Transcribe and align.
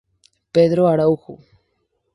Pedro 0.51 0.87
Araujo. 0.87 1.37